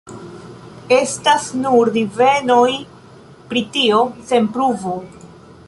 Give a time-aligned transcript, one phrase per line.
[0.95, 2.71] Estas nur divenoj
[3.53, 4.95] pri tio, sen pruvo.